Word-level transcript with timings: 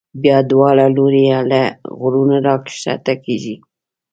بیا 0.21 0.37
دواړه 0.51 0.85
لوري 0.95 1.25
له 1.51 1.61
غرونو 1.99 2.37
را 2.45 2.55
کښته 2.65 3.13
کېږي. 3.25 3.55